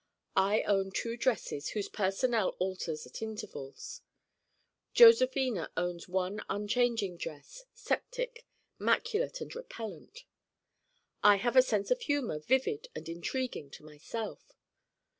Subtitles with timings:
[0.35, 4.01] I own two dresses whose personnel alters at intervals.
[4.95, 8.47] Josephina owns one unchanging dress, septic,
[8.79, 10.25] maculate and repellent.
[11.23, 14.53] I have a sense of humor vivid and intriguing to myself.